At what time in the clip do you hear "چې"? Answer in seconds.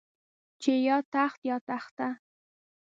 0.61-0.71